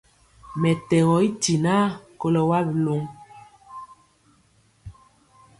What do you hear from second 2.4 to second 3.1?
wa biluŋ.